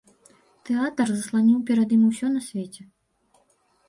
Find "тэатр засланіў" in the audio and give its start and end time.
0.69-1.59